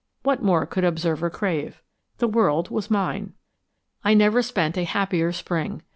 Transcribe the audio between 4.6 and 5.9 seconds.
a happier spring.